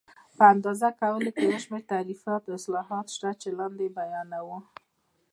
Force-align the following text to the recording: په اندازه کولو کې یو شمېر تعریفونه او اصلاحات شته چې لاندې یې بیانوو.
په 0.37 0.43
اندازه 0.53 0.89
کولو 0.99 1.29
کې 1.35 1.41
یو 1.47 1.59
شمېر 1.65 1.83
تعریفونه 1.93 2.37
او 2.45 2.51
اصلاحات 2.59 3.07
شته 3.15 3.29
چې 3.41 3.47
لاندې 3.57 3.83
یې 3.87 3.93
بیانوو. 3.97 4.57